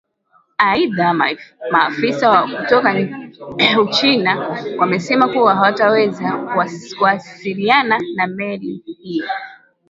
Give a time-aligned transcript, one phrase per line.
[0.57, 1.13] aidha
[1.71, 2.95] maafisa kutoka
[3.81, 4.39] uchina
[4.77, 6.53] wamesema kuwa hawajaweza
[6.97, 9.25] kuasiliana na meli hiyo